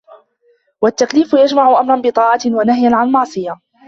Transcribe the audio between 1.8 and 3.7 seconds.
بِطَاعَةٍ وَنَهْيًا عَنْ مَعْصِيَةٍ